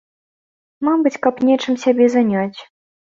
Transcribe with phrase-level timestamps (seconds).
[0.87, 2.59] Мабыць, каб нечым сябе заняць.